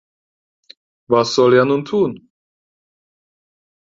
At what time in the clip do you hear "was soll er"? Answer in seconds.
1.13-1.65